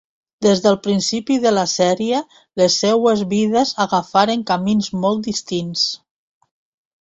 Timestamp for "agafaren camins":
3.85-4.91